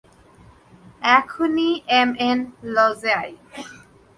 [1.17, 2.39] এখনই এমএন
[2.73, 3.31] লজে আই।